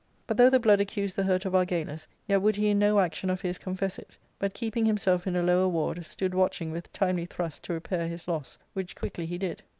[0.25, 3.29] But, though the blood accused the hurt of Argalus, yet would he in no action
[3.29, 7.27] of his confess it, but, keeping himself in a lower ward, stood watching with timely
[7.27, 9.61] thrusts to repair his loss, which quickly he did.